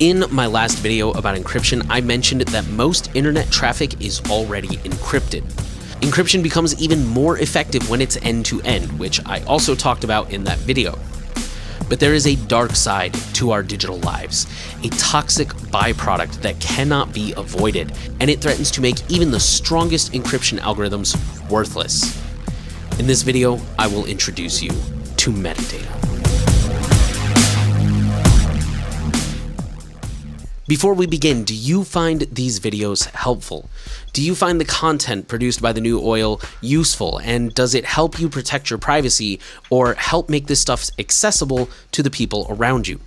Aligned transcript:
In 0.00 0.24
my 0.30 0.46
last 0.46 0.78
video 0.78 1.10
about 1.10 1.36
encryption, 1.36 1.84
I 1.90 2.00
mentioned 2.00 2.42
that 2.42 2.68
most 2.68 3.10
internet 3.16 3.50
traffic 3.50 4.00
is 4.00 4.20
already 4.30 4.68
encrypted. 4.68 5.42
Encryption 6.02 6.40
becomes 6.40 6.80
even 6.80 7.04
more 7.04 7.36
effective 7.38 7.90
when 7.90 8.00
it's 8.00 8.16
end 8.18 8.46
to 8.46 8.60
end, 8.60 8.96
which 8.96 9.18
I 9.26 9.42
also 9.42 9.74
talked 9.74 10.04
about 10.04 10.32
in 10.32 10.44
that 10.44 10.58
video. 10.58 10.96
But 11.88 11.98
there 11.98 12.14
is 12.14 12.28
a 12.28 12.36
dark 12.46 12.76
side 12.76 13.12
to 13.34 13.50
our 13.50 13.64
digital 13.64 13.98
lives, 13.98 14.46
a 14.84 14.88
toxic 14.90 15.48
byproduct 15.48 16.42
that 16.42 16.60
cannot 16.60 17.12
be 17.12 17.34
avoided, 17.36 17.92
and 18.20 18.30
it 18.30 18.40
threatens 18.40 18.70
to 18.72 18.80
make 18.80 19.10
even 19.10 19.32
the 19.32 19.40
strongest 19.40 20.12
encryption 20.12 20.60
algorithms 20.60 21.16
worthless. 21.50 22.16
In 23.00 23.08
this 23.08 23.22
video, 23.22 23.58
I 23.76 23.88
will 23.88 24.06
introduce 24.06 24.62
you 24.62 24.70
to 24.70 25.32
metadata. 25.32 26.07
Before 30.68 30.92
we 30.92 31.06
begin, 31.06 31.44
do 31.44 31.54
you 31.54 31.82
find 31.82 32.26
these 32.30 32.60
videos 32.60 33.06
helpful? 33.14 33.70
Do 34.12 34.22
you 34.22 34.34
find 34.34 34.60
the 34.60 34.66
content 34.66 35.26
produced 35.26 35.62
by 35.62 35.72
the 35.72 35.80
new 35.80 35.98
oil 35.98 36.42
useful 36.60 37.22
and 37.24 37.54
does 37.54 37.74
it 37.74 37.86
help 37.86 38.20
you 38.20 38.28
protect 38.28 38.68
your 38.68 38.78
privacy 38.78 39.40
or 39.70 39.94
help 39.94 40.28
make 40.28 40.46
this 40.46 40.60
stuff 40.60 40.90
accessible 40.98 41.70
to 41.92 42.02
the 42.02 42.10
people 42.10 42.46
around 42.50 42.86
you? 42.86 43.00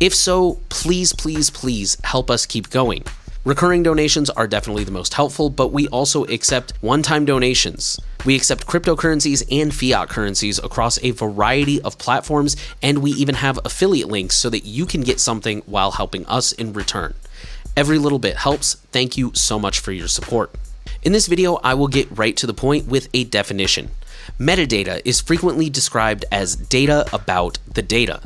If 0.00 0.14
so, 0.14 0.60
please, 0.70 1.12
please, 1.12 1.50
please 1.50 1.98
help 2.04 2.30
us 2.30 2.46
keep 2.46 2.70
going. 2.70 3.04
Recurring 3.44 3.82
donations 3.82 4.30
are 4.30 4.46
definitely 4.46 4.84
the 4.84 4.90
most 4.90 5.12
helpful, 5.12 5.50
but 5.50 5.68
we 5.68 5.86
also 5.88 6.24
accept 6.24 6.72
one 6.80 7.02
time 7.02 7.26
donations. 7.26 8.00
We 8.24 8.36
accept 8.36 8.66
cryptocurrencies 8.66 9.44
and 9.50 9.74
fiat 9.74 10.08
currencies 10.08 10.58
across 10.58 10.98
a 11.02 11.10
variety 11.10 11.78
of 11.82 11.98
platforms, 11.98 12.56
and 12.80 13.02
we 13.02 13.10
even 13.10 13.34
have 13.34 13.58
affiliate 13.62 14.08
links 14.08 14.38
so 14.38 14.48
that 14.48 14.64
you 14.64 14.86
can 14.86 15.02
get 15.02 15.20
something 15.20 15.60
while 15.66 15.90
helping 15.90 16.24
us 16.24 16.52
in 16.52 16.72
return. 16.72 17.12
Every 17.76 17.98
little 17.98 18.18
bit 18.18 18.36
helps. 18.36 18.76
Thank 18.92 19.18
you 19.18 19.30
so 19.34 19.58
much 19.58 19.78
for 19.78 19.92
your 19.92 20.08
support. 20.08 20.50
In 21.02 21.12
this 21.12 21.26
video, 21.26 21.56
I 21.56 21.74
will 21.74 21.88
get 21.88 22.16
right 22.16 22.34
to 22.38 22.46
the 22.46 22.54
point 22.54 22.86
with 22.86 23.10
a 23.12 23.24
definition. 23.24 23.90
Metadata 24.40 25.02
is 25.04 25.20
frequently 25.20 25.68
described 25.68 26.24
as 26.32 26.56
data 26.56 27.04
about 27.12 27.58
the 27.70 27.82
data. 27.82 28.22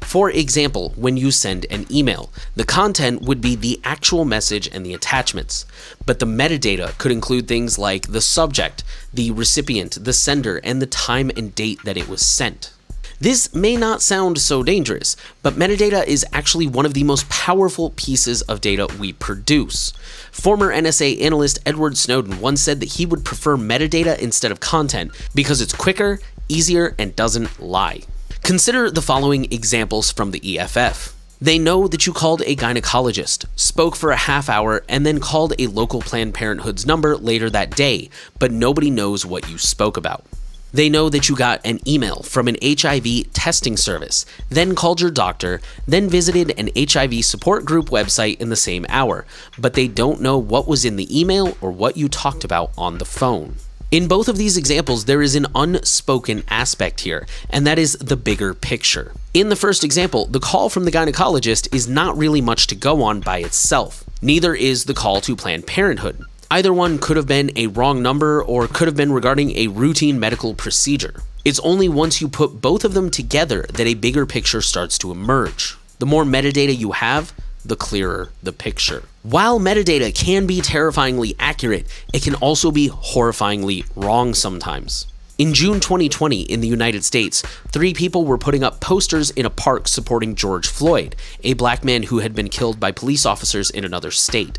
For 0.00 0.30
example, 0.30 0.92
when 0.96 1.16
you 1.16 1.30
send 1.30 1.66
an 1.70 1.86
email, 1.90 2.30
the 2.56 2.64
content 2.64 3.22
would 3.22 3.40
be 3.40 3.54
the 3.54 3.80
actual 3.84 4.24
message 4.24 4.68
and 4.68 4.84
the 4.84 4.94
attachments, 4.94 5.66
but 6.06 6.18
the 6.18 6.26
metadata 6.26 6.96
could 6.98 7.12
include 7.12 7.46
things 7.46 7.78
like 7.78 8.12
the 8.12 8.20
subject, 8.20 8.84
the 9.12 9.30
recipient, 9.30 10.04
the 10.04 10.12
sender, 10.12 10.58
and 10.64 10.80
the 10.80 10.86
time 10.86 11.30
and 11.36 11.54
date 11.54 11.80
that 11.84 11.96
it 11.96 12.08
was 12.08 12.24
sent. 12.24 12.72
This 13.20 13.52
may 13.52 13.74
not 13.74 14.00
sound 14.00 14.38
so 14.38 14.62
dangerous, 14.62 15.16
but 15.42 15.54
metadata 15.54 16.06
is 16.06 16.24
actually 16.32 16.68
one 16.68 16.86
of 16.86 16.94
the 16.94 17.02
most 17.02 17.28
powerful 17.28 17.90
pieces 17.96 18.42
of 18.42 18.60
data 18.60 18.86
we 19.00 19.12
produce. 19.12 19.92
Former 20.30 20.72
NSA 20.72 21.20
analyst 21.20 21.58
Edward 21.66 21.96
Snowden 21.96 22.40
once 22.40 22.62
said 22.62 22.78
that 22.78 22.92
he 22.92 23.06
would 23.06 23.24
prefer 23.24 23.56
metadata 23.56 24.16
instead 24.20 24.52
of 24.52 24.60
content 24.60 25.10
because 25.34 25.60
it's 25.60 25.74
quicker, 25.74 26.20
easier, 26.48 26.94
and 26.96 27.16
doesn't 27.16 27.60
lie. 27.60 28.02
Consider 28.48 28.90
the 28.90 29.02
following 29.02 29.44
examples 29.52 30.10
from 30.10 30.30
the 30.30 30.58
EFF. 30.58 31.14
They 31.38 31.58
know 31.58 31.86
that 31.86 32.06
you 32.06 32.14
called 32.14 32.40
a 32.46 32.56
gynecologist, 32.56 33.44
spoke 33.56 33.94
for 33.94 34.10
a 34.10 34.16
half 34.16 34.48
hour, 34.48 34.82
and 34.88 35.04
then 35.04 35.20
called 35.20 35.52
a 35.58 35.66
local 35.66 36.00
Planned 36.00 36.32
Parenthood's 36.32 36.86
number 36.86 37.14
later 37.18 37.50
that 37.50 37.76
day, 37.76 38.08
but 38.38 38.50
nobody 38.50 38.88
knows 38.90 39.26
what 39.26 39.50
you 39.50 39.58
spoke 39.58 39.98
about. 39.98 40.24
They 40.72 40.88
know 40.88 41.10
that 41.10 41.28
you 41.28 41.36
got 41.36 41.60
an 41.62 41.86
email 41.86 42.22
from 42.22 42.48
an 42.48 42.56
HIV 42.62 43.34
testing 43.34 43.76
service, 43.76 44.24
then 44.48 44.74
called 44.74 45.02
your 45.02 45.10
doctor, 45.10 45.60
then 45.86 46.08
visited 46.08 46.58
an 46.58 46.70
HIV 46.74 47.26
support 47.26 47.66
group 47.66 47.90
website 47.90 48.40
in 48.40 48.48
the 48.48 48.56
same 48.56 48.86
hour, 48.88 49.26
but 49.58 49.74
they 49.74 49.88
don't 49.88 50.22
know 50.22 50.38
what 50.38 50.66
was 50.66 50.86
in 50.86 50.96
the 50.96 51.20
email 51.20 51.54
or 51.60 51.70
what 51.70 51.98
you 51.98 52.08
talked 52.08 52.44
about 52.44 52.70
on 52.78 52.96
the 52.96 53.04
phone. 53.04 53.56
In 53.90 54.06
both 54.06 54.28
of 54.28 54.36
these 54.36 54.58
examples, 54.58 55.06
there 55.06 55.22
is 55.22 55.34
an 55.34 55.46
unspoken 55.54 56.44
aspect 56.48 57.00
here, 57.00 57.26
and 57.48 57.66
that 57.66 57.78
is 57.78 57.94
the 57.94 58.18
bigger 58.18 58.52
picture. 58.52 59.12
In 59.32 59.48
the 59.48 59.56
first 59.56 59.82
example, 59.82 60.26
the 60.26 60.40
call 60.40 60.68
from 60.68 60.84
the 60.84 60.90
gynecologist 60.90 61.74
is 61.74 61.88
not 61.88 62.18
really 62.18 62.42
much 62.42 62.66
to 62.66 62.74
go 62.74 63.02
on 63.02 63.20
by 63.20 63.38
itself. 63.38 64.04
Neither 64.20 64.54
is 64.54 64.84
the 64.84 64.92
call 64.92 65.22
to 65.22 65.34
Planned 65.34 65.66
Parenthood. 65.66 66.22
Either 66.50 66.70
one 66.70 66.98
could 66.98 67.16
have 67.16 67.26
been 67.26 67.50
a 67.56 67.68
wrong 67.68 68.02
number 68.02 68.42
or 68.42 68.66
could 68.66 68.88
have 68.88 68.96
been 68.96 69.12
regarding 69.12 69.56
a 69.56 69.68
routine 69.68 70.20
medical 70.20 70.52
procedure. 70.52 71.22
It's 71.46 71.60
only 71.60 71.88
once 71.88 72.20
you 72.20 72.28
put 72.28 72.60
both 72.60 72.84
of 72.84 72.92
them 72.92 73.10
together 73.10 73.62
that 73.72 73.86
a 73.86 73.94
bigger 73.94 74.26
picture 74.26 74.60
starts 74.60 74.98
to 74.98 75.10
emerge. 75.10 75.78
The 75.98 76.04
more 76.04 76.24
metadata 76.24 76.76
you 76.76 76.92
have, 76.92 77.32
the 77.64 77.76
clearer 77.76 78.30
the 78.42 78.52
picture. 78.52 79.04
While 79.22 79.60
metadata 79.60 80.14
can 80.14 80.46
be 80.46 80.60
terrifyingly 80.60 81.34
accurate, 81.38 81.86
it 82.12 82.22
can 82.22 82.34
also 82.36 82.70
be 82.70 82.88
horrifyingly 82.88 83.86
wrong 83.94 84.34
sometimes. 84.34 85.06
In 85.38 85.54
June 85.54 85.78
2020 85.78 86.42
in 86.42 86.60
the 86.60 86.66
United 86.66 87.04
States, 87.04 87.42
three 87.68 87.94
people 87.94 88.24
were 88.24 88.38
putting 88.38 88.64
up 88.64 88.80
posters 88.80 89.30
in 89.30 89.46
a 89.46 89.50
park 89.50 89.86
supporting 89.86 90.34
George 90.34 90.66
Floyd, 90.66 91.14
a 91.44 91.54
black 91.54 91.84
man 91.84 92.02
who 92.04 92.18
had 92.18 92.34
been 92.34 92.48
killed 92.48 92.80
by 92.80 92.90
police 92.90 93.24
officers 93.24 93.70
in 93.70 93.84
another 93.84 94.10
state. 94.10 94.58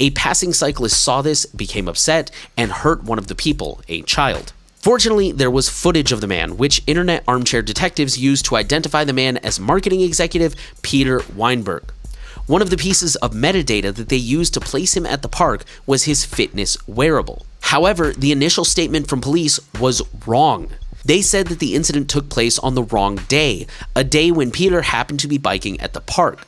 A 0.00 0.10
passing 0.10 0.52
cyclist 0.52 1.00
saw 1.00 1.22
this, 1.22 1.46
became 1.46 1.86
upset, 1.86 2.32
and 2.56 2.72
hurt 2.72 3.04
one 3.04 3.18
of 3.18 3.28
the 3.28 3.36
people, 3.36 3.80
a 3.88 4.02
child. 4.02 4.52
Fortunately, 4.86 5.32
there 5.32 5.50
was 5.50 5.68
footage 5.68 6.12
of 6.12 6.20
the 6.20 6.26
man, 6.26 6.56
which 6.56 6.82
internet 6.86 7.24
armchair 7.26 7.62
detectives 7.62 8.18
used 8.18 8.44
to 8.46 8.56
identify 8.56 9.04
the 9.04 9.12
man 9.12 9.36
as 9.38 9.58
marketing 9.58 10.00
executive 10.00 10.54
Peter 10.82 11.22
Weinberg. 11.34 11.92
One 12.46 12.62
of 12.62 12.70
the 12.70 12.76
pieces 12.76 13.16
of 13.16 13.32
metadata 13.32 13.92
that 13.92 14.08
they 14.08 14.16
used 14.16 14.54
to 14.54 14.60
place 14.60 14.96
him 14.96 15.04
at 15.04 15.22
the 15.22 15.28
park 15.28 15.64
was 15.84 16.04
his 16.04 16.24
fitness 16.24 16.76
wearable. 16.86 17.44
However, 17.60 18.12
the 18.12 18.30
initial 18.30 18.64
statement 18.64 19.08
from 19.08 19.20
police 19.20 19.58
was 19.80 20.00
wrong. 20.28 20.70
They 21.04 21.22
said 21.22 21.48
that 21.48 21.58
the 21.58 21.74
incident 21.74 22.08
took 22.08 22.28
place 22.28 22.56
on 22.60 22.76
the 22.76 22.84
wrong 22.84 23.16
day, 23.26 23.66
a 23.96 24.04
day 24.04 24.30
when 24.30 24.52
Peter 24.52 24.82
happened 24.82 25.18
to 25.20 25.28
be 25.28 25.38
biking 25.38 25.80
at 25.80 25.92
the 25.92 26.00
park. 26.00 26.46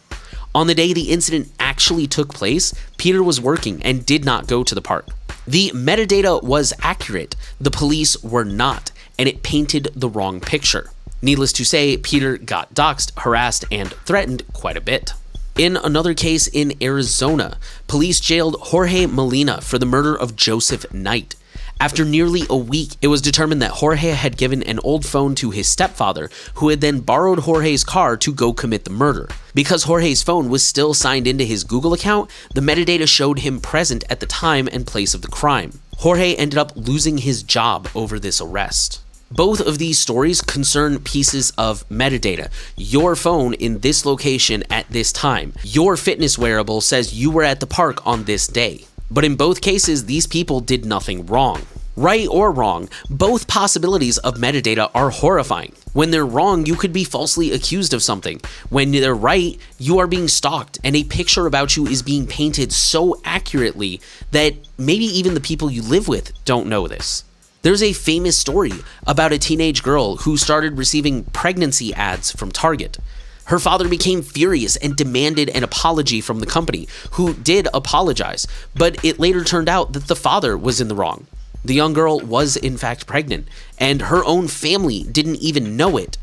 On 0.54 0.69
the 0.69 0.75
day 0.75 0.92
the 0.92 1.10
incident 1.10 1.53
actually 1.59 2.06
took 2.06 2.32
place, 2.32 2.72
Peter 2.97 3.20
was 3.20 3.41
working 3.41 3.82
and 3.82 4.06
did 4.06 4.25
not 4.25 4.47
go 4.47 4.62
to 4.62 4.76
the 4.76 4.80
park. 4.80 5.09
The 5.48 5.72
metadata 5.75 6.44
was 6.44 6.72
accurate, 6.80 7.34
the 7.60 7.72
police 7.72 8.22
were 8.22 8.44
not, 8.44 8.92
and 9.19 9.28
it 9.28 9.42
painted 9.42 9.88
the 9.97 10.09
wrong 10.09 10.41
picture. 10.41 10.91
Needless 11.22 11.53
to 11.54 11.65
say, 11.65 11.97
Peter 11.97 12.38
got 12.38 12.72
doxxed, 12.75 13.19
harassed, 13.19 13.65
and 13.72 13.92
threatened 14.04 14.44
quite 14.53 14.76
a 14.76 14.80
bit. 14.80 15.12
In 15.59 15.77
another 15.77 16.15
case 16.15 16.47
in 16.47 16.73
Arizona, 16.81 17.59
police 17.89 18.21
jailed 18.21 18.55
Jorge 18.61 19.07
Molina 19.07 19.61
for 19.61 19.77
the 19.77 19.87
murder 19.87 20.17
of 20.17 20.37
Joseph 20.37 20.87
Knight. 20.95 21.35
After 21.81 22.05
nearly 22.05 22.43
a 22.49 22.57
week, 22.57 22.93
it 23.03 23.09
was 23.09 23.21
determined 23.21 23.61
that 23.63 23.73
Jorge 23.73 24.11
had 24.11 24.37
given 24.37 24.63
an 24.63 24.79
old 24.85 25.05
phone 25.05 25.35
to 25.35 25.51
his 25.51 25.67
stepfather, 25.67 26.31
who 26.55 26.69
had 26.69 26.81
then 26.81 27.01
borrowed 27.01 27.41
Jorge's 27.41 27.83
car 27.83 28.17
to 28.19 28.33
go 28.33 28.53
commit 28.53 28.85
the 28.85 28.93
murder. 28.93 29.29
Because 29.53 29.83
Jorge's 29.83 30.23
phone 30.23 30.49
was 30.49 30.63
still 30.63 30.95
signed 30.95 31.27
into 31.27 31.43
his 31.43 31.65
Google 31.65 31.93
account, 31.93 32.31
the 32.55 32.61
metadata 32.61 33.09
showed 33.09 33.41
him 33.41 33.61
present 33.61 34.05
at 34.09 34.21
the 34.21 34.27
time 34.27 34.69
and 34.71 34.87
place 34.87 35.13
of 35.13 35.23
the 35.23 35.29
crime. 35.29 35.81
Jorge 35.97 36.37
ended 36.37 36.57
up 36.57 36.71
losing 36.77 37.19
his 37.19 37.43
job 37.43 37.89
over 37.97 38.21
this 38.21 38.41
arrest. 38.41 39.01
Both 39.31 39.61
of 39.61 39.77
these 39.77 39.99
stories 39.99 40.41
concern 40.41 41.00
pieces 41.00 41.53
of 41.59 41.87
metadata. 41.91 42.50
Your 42.77 43.15
phone 43.15 43.53
in 43.53 43.81
this 43.81 44.06
location 44.06 44.65
at 44.71 44.89
this 44.89 45.12
time. 45.12 45.53
Your 45.62 45.99
fitness 45.99 46.39
wearable 46.39 46.81
says 46.81 47.15
you 47.15 47.31
were 47.31 47.43
at 47.43 47.61
the 47.61 47.66
park 47.66 48.06
on 48.06 48.25
this 48.25 48.47
day. 48.47 48.87
But 49.11 49.27
in 49.27 49.37
both 49.37 49.61
cases, 49.61 50.06
these 50.06 50.27
people 50.27 50.61
did 50.61 50.87
nothing 50.87 51.27
wrong. 51.27 51.66
Right 51.94 52.27
or 52.27 52.53
wrong, 52.53 52.89
both 53.11 53.49
possibilities 53.49 54.16
of 54.19 54.37
metadata 54.37 54.91
are 54.94 55.11
horrifying. 55.11 55.75
When 55.93 56.10
they're 56.10 56.25
wrong, 56.25 56.65
you 56.65 56.75
could 56.75 56.95
be 56.95 57.05
falsely 57.05 57.53
accused 57.53 57.93
of 57.93 58.03
something. 58.03 58.41
When 58.71 58.93
they're 58.93 59.15
right, 59.15 59.59
you 59.78 59.99
are 59.99 60.06
being 60.06 60.28
stalked, 60.28 60.78
and 60.83 60.97
a 60.97 61.05
picture 61.05 61.47
about 61.47 61.77
you 61.77 61.86
is 61.86 62.03
being 62.03 62.27
painted 62.27 62.72
so 62.72 63.21
accurately 63.25 64.01
that 64.30 64.54
maybe 64.78 65.04
even 65.04 65.34
the 65.34 65.41
people 65.41 65.71
you 65.71 65.83
live 65.83 66.09
with 66.09 66.33
don't 66.47 66.69
know 66.69 66.89
this. 66.89 67.25
There's 67.68 67.82
a 67.82 67.92
famous 67.92 68.38
story 68.38 68.72
about 69.06 69.34
a 69.34 69.38
teenage 69.38 69.82
girl 69.82 70.16
who 70.16 70.38
started 70.38 70.78
receiving 70.78 71.24
pregnancy 71.24 71.92
ads 71.92 72.32
from 72.32 72.50
Target. 72.50 72.97
Her 73.44 73.59
father 73.59 73.91
became 73.91 74.22
furious 74.22 74.76
and 74.76 74.97
demanded 74.97 75.50
an 75.50 75.62
apology 75.62 76.22
from 76.22 76.41
the 76.41 76.47
company, 76.47 76.88
who 77.10 77.34
did 77.34 77.68
apologize, 77.74 78.47
but 78.74 79.04
it 79.04 79.20
later 79.20 79.44
turned 79.44 79.68
out 79.68 79.92
that 79.92 80.06
the 80.06 80.16
father 80.16 80.56
was 80.56 80.80
in 80.80 80.88
the 80.88 80.94
wrong. 80.94 81.26
The 81.62 81.74
young 81.74 81.92
girl 81.92 82.20
was 82.20 82.56
in 82.56 82.78
fact 82.78 83.06
pregnant, 83.06 83.47
and 83.76 84.00
her 84.00 84.24
own 84.24 84.48
family 84.48 85.03
didn't 85.03 85.36
even 85.36 85.76
know 85.76 85.98
it. 85.98 86.16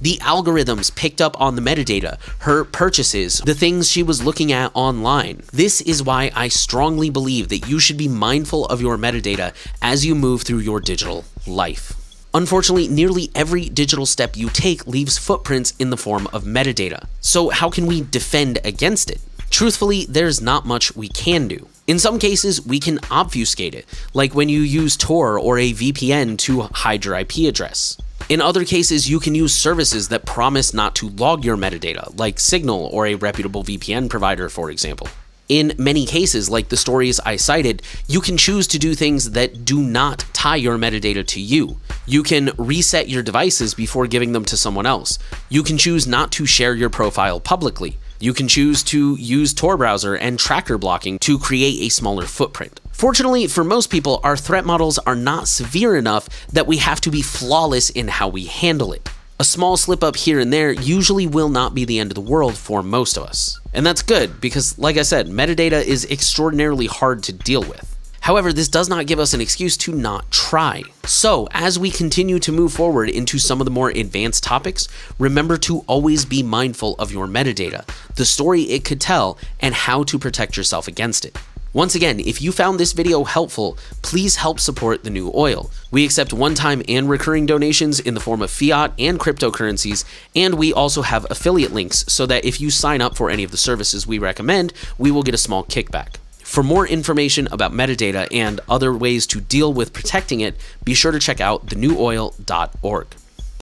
The 0.00 0.18
algorithms 0.18 0.94
picked 0.94 1.20
up 1.20 1.40
on 1.40 1.56
the 1.56 1.62
metadata, 1.62 2.18
her 2.40 2.64
purchases, 2.64 3.38
the 3.44 3.54
things 3.54 3.90
she 3.90 4.04
was 4.04 4.24
looking 4.24 4.52
at 4.52 4.70
online. 4.74 5.42
This 5.52 5.80
is 5.80 6.04
why 6.04 6.30
I 6.36 6.46
strongly 6.46 7.10
believe 7.10 7.48
that 7.48 7.68
you 7.68 7.80
should 7.80 7.96
be 7.96 8.06
mindful 8.06 8.66
of 8.66 8.80
your 8.80 8.96
metadata 8.96 9.54
as 9.82 10.06
you 10.06 10.14
move 10.14 10.42
through 10.42 10.58
your 10.58 10.78
digital 10.78 11.24
life. 11.48 11.94
Unfortunately, 12.32 12.86
nearly 12.86 13.30
every 13.34 13.68
digital 13.68 14.06
step 14.06 14.36
you 14.36 14.48
take 14.50 14.86
leaves 14.86 15.18
footprints 15.18 15.72
in 15.80 15.90
the 15.90 15.96
form 15.96 16.28
of 16.32 16.44
metadata. 16.44 17.06
So, 17.20 17.48
how 17.48 17.68
can 17.68 17.86
we 17.86 18.02
defend 18.02 18.60
against 18.64 19.10
it? 19.10 19.20
Truthfully, 19.50 20.04
there's 20.04 20.40
not 20.40 20.66
much 20.66 20.94
we 20.94 21.08
can 21.08 21.48
do. 21.48 21.66
In 21.88 21.98
some 21.98 22.18
cases, 22.18 22.64
we 22.64 22.78
can 22.78 23.00
obfuscate 23.10 23.74
it, 23.74 23.86
like 24.12 24.34
when 24.34 24.48
you 24.48 24.60
use 24.60 24.96
Tor 24.96 25.40
or 25.40 25.58
a 25.58 25.72
VPN 25.72 26.38
to 26.38 26.68
hide 26.72 27.04
your 27.04 27.16
IP 27.16 27.38
address. 27.48 27.96
In 28.28 28.42
other 28.42 28.66
cases, 28.66 29.08
you 29.08 29.20
can 29.20 29.34
use 29.34 29.54
services 29.54 30.08
that 30.08 30.26
promise 30.26 30.74
not 30.74 30.94
to 30.96 31.08
log 31.08 31.46
your 31.46 31.56
metadata, 31.56 32.18
like 32.18 32.38
Signal 32.38 32.90
or 32.92 33.06
a 33.06 33.14
reputable 33.14 33.64
VPN 33.64 34.10
provider, 34.10 34.50
for 34.50 34.70
example. 34.70 35.08
In 35.48 35.72
many 35.78 36.04
cases, 36.04 36.50
like 36.50 36.68
the 36.68 36.76
stories 36.76 37.18
I 37.20 37.36
cited, 37.36 37.80
you 38.06 38.20
can 38.20 38.36
choose 38.36 38.66
to 38.66 38.78
do 38.78 38.94
things 38.94 39.30
that 39.30 39.64
do 39.64 39.80
not 39.80 40.26
tie 40.34 40.56
your 40.56 40.76
metadata 40.76 41.26
to 41.26 41.40
you. 41.40 41.78
You 42.04 42.22
can 42.22 42.50
reset 42.58 43.08
your 43.08 43.22
devices 43.22 43.72
before 43.72 44.06
giving 44.06 44.32
them 44.32 44.44
to 44.44 44.58
someone 44.58 44.84
else. 44.84 45.18
You 45.48 45.62
can 45.62 45.78
choose 45.78 46.06
not 46.06 46.30
to 46.32 46.44
share 46.44 46.74
your 46.74 46.90
profile 46.90 47.40
publicly. 47.40 47.96
You 48.20 48.34
can 48.34 48.48
choose 48.48 48.82
to 48.84 49.14
use 49.16 49.54
Tor 49.54 49.76
browser 49.76 50.16
and 50.16 50.40
tracker 50.40 50.76
blocking 50.76 51.20
to 51.20 51.38
create 51.38 51.80
a 51.82 51.88
smaller 51.88 52.26
footprint. 52.26 52.80
Fortunately, 52.90 53.46
for 53.46 53.62
most 53.62 53.90
people, 53.90 54.20
our 54.24 54.36
threat 54.36 54.64
models 54.64 54.98
are 54.98 55.14
not 55.14 55.46
severe 55.46 55.96
enough 55.96 56.28
that 56.52 56.66
we 56.66 56.78
have 56.78 57.00
to 57.02 57.12
be 57.12 57.22
flawless 57.22 57.90
in 57.90 58.08
how 58.08 58.26
we 58.26 58.46
handle 58.46 58.92
it. 58.92 59.08
A 59.38 59.44
small 59.44 59.76
slip 59.76 60.02
up 60.02 60.16
here 60.16 60.40
and 60.40 60.52
there 60.52 60.72
usually 60.72 61.28
will 61.28 61.48
not 61.48 61.76
be 61.76 61.84
the 61.84 62.00
end 62.00 62.10
of 62.10 62.16
the 62.16 62.20
world 62.20 62.56
for 62.56 62.82
most 62.82 63.16
of 63.16 63.22
us. 63.22 63.60
And 63.72 63.86
that's 63.86 64.02
good 64.02 64.40
because, 64.40 64.76
like 64.80 64.96
I 64.96 65.02
said, 65.02 65.28
metadata 65.28 65.80
is 65.80 66.04
extraordinarily 66.10 66.86
hard 66.86 67.22
to 67.22 67.32
deal 67.32 67.62
with. 67.62 67.97
However, 68.20 68.52
this 68.52 68.68
does 68.68 68.88
not 68.88 69.06
give 69.06 69.18
us 69.18 69.32
an 69.32 69.40
excuse 69.40 69.76
to 69.78 69.92
not 69.92 70.30
try. 70.30 70.82
So, 71.04 71.48
as 71.52 71.78
we 71.78 71.90
continue 71.90 72.38
to 72.40 72.52
move 72.52 72.72
forward 72.72 73.08
into 73.08 73.38
some 73.38 73.60
of 73.60 73.64
the 73.64 73.70
more 73.70 73.90
advanced 73.90 74.44
topics, 74.44 74.88
remember 75.18 75.56
to 75.58 75.80
always 75.86 76.24
be 76.24 76.42
mindful 76.42 76.94
of 76.96 77.12
your 77.12 77.26
metadata, 77.26 77.88
the 78.16 78.24
story 78.24 78.62
it 78.62 78.84
could 78.84 79.00
tell, 79.00 79.38
and 79.60 79.74
how 79.74 80.02
to 80.04 80.18
protect 80.18 80.56
yourself 80.56 80.88
against 80.88 81.24
it. 81.24 81.36
Once 81.74 81.94
again, 81.94 82.18
if 82.20 82.40
you 82.40 82.50
found 82.50 82.80
this 82.80 82.94
video 82.94 83.24
helpful, 83.24 83.76
please 84.00 84.36
help 84.36 84.58
support 84.58 85.04
the 85.04 85.10
new 85.10 85.30
oil. 85.34 85.70
We 85.90 86.04
accept 86.04 86.32
one-time 86.32 86.82
and 86.88 87.10
recurring 87.10 87.44
donations 87.44 88.00
in 88.00 88.14
the 88.14 88.20
form 88.20 88.40
of 88.40 88.50
fiat 88.50 88.92
and 88.98 89.20
cryptocurrencies, 89.20 90.04
and 90.34 90.54
we 90.54 90.72
also 90.72 91.02
have 91.02 91.26
affiliate 91.30 91.72
links 91.72 92.06
so 92.08 92.24
that 92.24 92.44
if 92.44 92.58
you 92.58 92.70
sign 92.70 93.02
up 93.02 93.16
for 93.16 93.28
any 93.28 93.44
of 93.44 93.50
the 93.50 93.58
services 93.58 94.06
we 94.06 94.18
recommend, 94.18 94.72
we 94.96 95.10
will 95.10 95.22
get 95.22 95.34
a 95.34 95.38
small 95.38 95.62
kickback. 95.62 96.16
For 96.48 96.62
more 96.62 96.86
information 96.86 97.46
about 97.52 97.72
metadata 97.72 98.26
and 98.32 98.58
other 98.70 98.94
ways 98.94 99.26
to 99.26 99.40
deal 99.40 99.70
with 99.70 99.92
protecting 99.92 100.40
it, 100.40 100.56
be 100.82 100.94
sure 100.94 101.12
to 101.12 101.18
check 101.18 101.42
out 101.42 101.66
thenewoil.org. 101.66 103.06